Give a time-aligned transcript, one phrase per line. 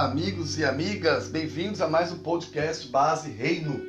[0.00, 3.82] amigos e amigas, bem-vindos a mais um podcast Base Reino.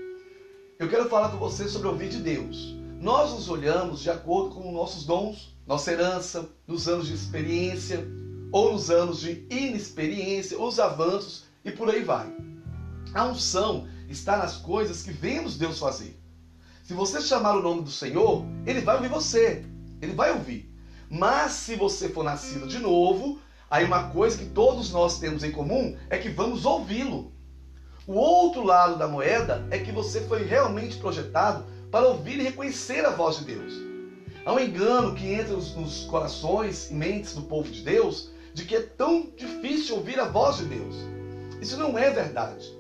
[0.78, 2.76] Eu quero falar com você sobre ouvir de Deus.
[3.00, 8.06] Nós nos olhamos de acordo com nossos dons, nossa herança, nos anos de experiência
[8.52, 12.30] ou nos anos de inexperiência, os avanços e por aí vai.
[13.14, 16.20] A unção está nas coisas que vemos Deus fazer.
[16.84, 19.66] Se você chamar o nome do Senhor, ele vai ouvir você.
[20.02, 20.70] Ele vai ouvir.
[21.10, 23.40] Mas se você for nascido de novo,
[23.72, 27.32] Aí uma coisa que todos nós temos em comum é que vamos ouvi-lo.
[28.06, 33.06] O outro lado da moeda é que você foi realmente projetado para ouvir e reconhecer
[33.06, 33.74] a voz de Deus.
[34.46, 38.76] Há um engano que entra nos corações e mentes do povo de Deus de que
[38.76, 40.96] é tão difícil ouvir a voz de Deus.
[41.62, 42.78] Isso não é verdade.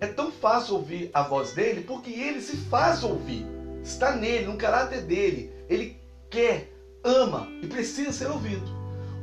[0.00, 3.46] É tão fácil ouvir a voz dele porque ele se faz ouvir.
[3.82, 5.50] Está nele, no caráter dele.
[5.66, 5.96] Ele
[6.28, 6.70] quer,
[7.02, 8.75] ama e precisa ser ouvido.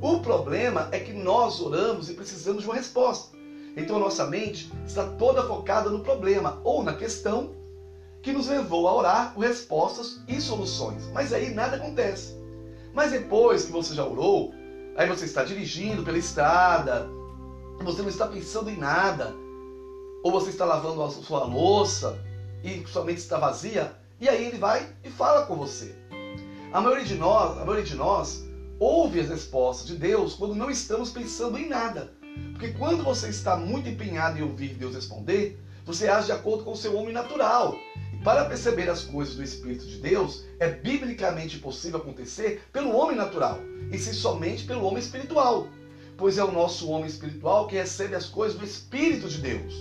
[0.04, 3.38] O problema é que nós oramos e precisamos de uma resposta.
[3.78, 7.56] Então a nossa mente está toda focada no problema ou na questão
[8.22, 11.06] que nos levou a orar por respostas e soluções.
[11.14, 12.36] Mas aí nada acontece.
[12.94, 14.54] Mas depois que você já orou,
[14.98, 17.08] aí você está dirigindo pela estrada,
[17.81, 19.34] você não está pensando em nada,
[20.22, 22.20] ou você está lavando a sua louça
[22.62, 25.96] e sua mente está vazia, e aí ele vai e fala com você.
[26.74, 30.69] A maioria de nós, a maioria de nós ouve as respostas de Deus quando não
[30.69, 32.13] estamos pensando em nada.
[32.52, 36.71] Porque quando você está muito empenhado em ouvir Deus responder, você age de acordo com
[36.71, 37.77] o seu homem natural.
[38.13, 43.17] E para perceber as coisas do Espírito de Deus, é biblicamente possível acontecer pelo homem
[43.17, 43.59] natural,
[43.91, 45.67] e sim somente pelo homem espiritual.
[46.17, 49.73] Pois é o nosso homem espiritual que recebe as coisas do Espírito de Deus.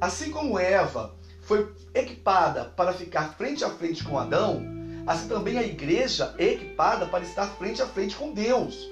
[0.00, 4.77] Assim como Eva foi equipada para ficar frente a frente com Adão,
[5.08, 8.90] Assim também a igreja é equipada para estar frente a frente com Deus.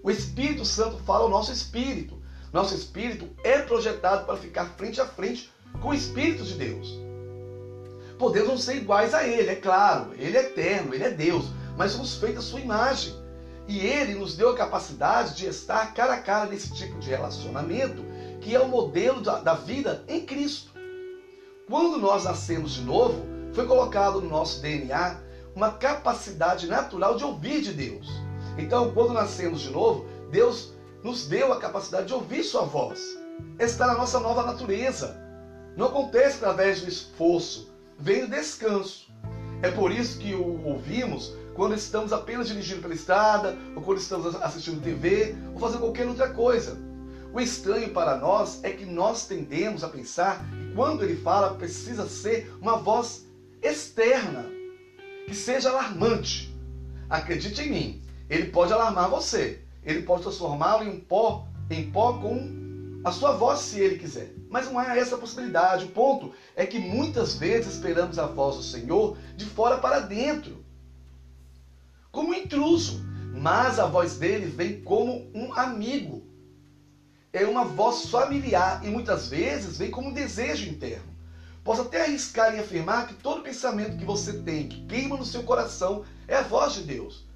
[0.00, 2.22] O Espírito Santo fala ao nosso espírito.
[2.52, 5.50] Nosso espírito é projetado para ficar frente a frente
[5.82, 6.96] com o Espírito de Deus.
[8.16, 10.12] Podemos não ser iguais a Ele, é claro.
[10.16, 11.46] Ele é eterno, Ele é Deus.
[11.76, 13.12] Mas somos feitos à sua imagem.
[13.66, 18.04] E Ele nos deu a capacidade de estar cara a cara nesse tipo de relacionamento,
[18.40, 20.70] que é o modelo da, da vida em Cristo.
[21.68, 25.25] Quando nós nascemos de novo, foi colocado no nosso DNA
[25.56, 28.06] uma capacidade natural de ouvir de Deus.
[28.58, 33.00] Então, quando nascemos de novo, Deus nos deu a capacidade de ouvir Sua voz.
[33.58, 35.16] Está na nossa nova natureza.
[35.74, 39.06] Não acontece através do esforço, vem do descanso.
[39.62, 44.34] É por isso que o ouvimos quando estamos apenas dirigindo pela estrada, ou quando estamos
[44.36, 46.78] assistindo TV, ou fazendo qualquer outra coisa.
[47.32, 52.06] O estranho para nós é que nós tendemos a pensar que quando ele fala precisa
[52.06, 53.26] ser uma voz
[53.62, 54.55] externa,
[55.26, 56.54] que seja alarmante.
[57.10, 59.60] Acredite em mim, ele pode alarmar você.
[59.84, 64.32] Ele pode transformá-lo em pó, em pó com a sua voz se ele quiser.
[64.50, 65.84] Mas não há essa possibilidade.
[65.84, 70.64] O ponto é que muitas vezes esperamos a voz do Senhor de fora para dentro,
[72.10, 76.24] como um intruso, mas a voz dele vem como um amigo.
[77.32, 81.15] É uma voz familiar e muitas vezes vem como um desejo interno.
[81.66, 85.42] Posso até arriscar em afirmar que todo pensamento que você tem, que queima no seu
[85.42, 87.26] coração, é a voz de Deus.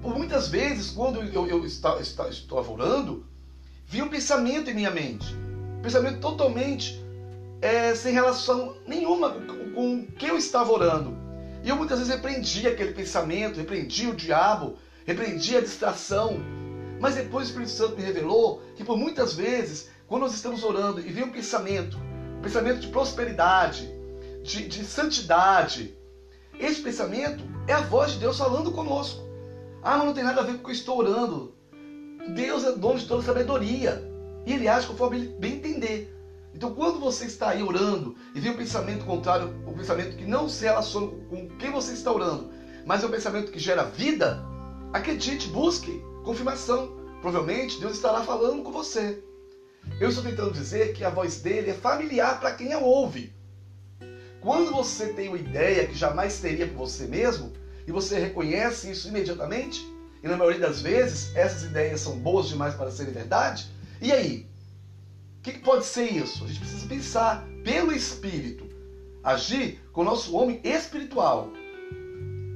[0.00, 3.26] Por muitas vezes, quando eu, eu estava, orando,
[3.84, 5.34] vi um pensamento em minha mente.
[5.78, 7.04] Um pensamento totalmente
[7.60, 11.16] é, sem relação nenhuma com, com o que eu estava orando.
[11.64, 16.40] E eu muitas vezes repreendi aquele pensamento, repreendi o diabo, repreendi a distração.
[17.00, 21.00] Mas depois o Espírito Santo me revelou que por muitas vezes quando nós estamos orando
[21.00, 21.96] e vem um pensamento,
[22.36, 23.90] um pensamento de prosperidade,
[24.42, 25.96] de, de santidade,
[26.60, 29.22] esse pensamento é a voz de Deus falando conosco.
[29.82, 31.54] Ah, mas não tem nada a ver com o que eu estou orando.
[32.34, 34.06] Deus é dono de toda sabedoria.
[34.44, 36.14] E Ele age conforme Ele bem entender.
[36.54, 40.46] Então, quando você está aí orando e vem um pensamento contrário, um pensamento que não
[40.46, 42.50] se relaciona com quem você está orando,
[42.84, 44.44] mas é um pensamento que gera vida,
[44.92, 47.00] acredite, busque confirmação.
[47.22, 49.31] Provavelmente Deus estará falando com você.
[50.02, 53.32] Eu estou tentando dizer que a voz dele é familiar para quem a ouve.
[54.40, 57.52] Quando você tem uma ideia que jamais teria por você mesmo,
[57.86, 59.86] e você reconhece isso imediatamente,
[60.20, 63.70] e na maioria das vezes essas ideias são boas demais para serem verdade,
[64.00, 64.50] e aí?
[65.38, 66.44] O que, que pode ser isso?
[66.44, 68.68] A gente precisa pensar pelo Espírito,
[69.22, 71.52] agir com o nosso homem espiritual.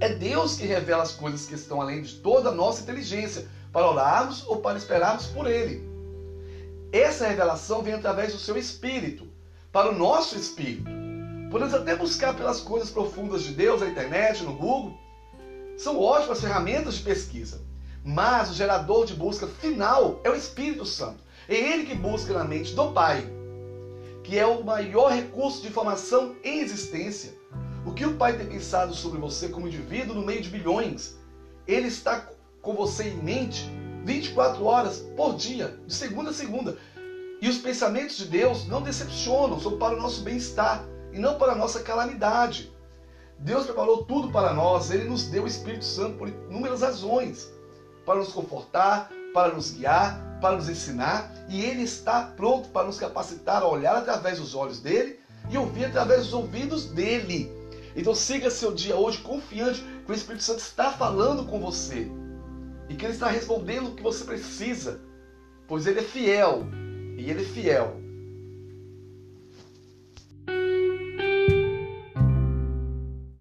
[0.01, 3.89] É Deus que revela as coisas que estão além de toda a nossa inteligência, para
[3.89, 5.96] orarmos ou para esperarmos por Ele.
[6.93, 9.27] Essa revelação vem através do seu espírito,
[9.73, 10.91] para o nosso espírito.
[11.51, 14.99] Podemos até buscar pelas coisas profundas de Deus na internet, no Google.
[15.77, 17.61] São ótimas ferramentas de pesquisa.
[18.05, 21.19] Mas o gerador de busca final é o Espírito Santo.
[21.49, 23.29] É ele que busca na mente do Pai,
[24.23, 27.35] que é o maior recurso de informação em existência.
[27.85, 31.17] O que o Pai tem pensado sobre você como indivíduo no meio de bilhões,
[31.67, 32.29] ele está
[32.63, 33.69] com você em mente
[34.07, 36.79] 24 horas por dia, de segunda a segunda.
[37.43, 41.53] E os pensamentos de Deus não decepcionam, são para o nosso bem-estar e não para
[41.53, 42.73] a nossa calamidade.
[43.39, 47.51] Deus preparou tudo para nós, Ele nos deu o Espírito Santo por inúmeras razões
[48.07, 52.99] para nos confortar, para nos guiar, para nos ensinar, e Ele está pronto para nos
[52.99, 55.19] capacitar a olhar através dos olhos dele
[55.51, 57.53] e ouvir através dos ouvidos dele.
[57.97, 62.09] Então siga seu dia hoje confiante que o Espírito Santo está falando com você
[62.89, 65.01] e que ele está respondendo o que você precisa,
[65.67, 66.67] pois ele é fiel
[67.17, 68.06] e ele é fiel